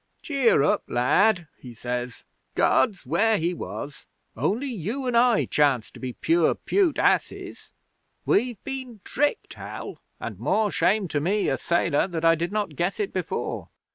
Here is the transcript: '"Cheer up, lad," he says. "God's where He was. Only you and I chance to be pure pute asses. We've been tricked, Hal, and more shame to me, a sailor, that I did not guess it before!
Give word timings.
'"Cheer 0.23 0.63
up, 0.63 0.81
lad," 0.87 1.47
he 1.59 1.75
says. 1.75 2.23
"God's 2.55 3.05
where 3.05 3.37
He 3.37 3.53
was. 3.53 4.07
Only 4.35 4.65
you 4.69 5.05
and 5.05 5.15
I 5.15 5.45
chance 5.45 5.91
to 5.91 5.99
be 5.99 6.13
pure 6.13 6.55
pute 6.55 6.97
asses. 6.97 7.69
We've 8.25 8.57
been 8.63 9.01
tricked, 9.03 9.53
Hal, 9.53 9.99
and 10.19 10.39
more 10.39 10.71
shame 10.71 11.07
to 11.09 11.19
me, 11.19 11.49
a 11.49 11.57
sailor, 11.59 12.07
that 12.07 12.25
I 12.25 12.33
did 12.33 12.51
not 12.51 12.75
guess 12.75 12.99
it 12.99 13.13
before! 13.13 13.69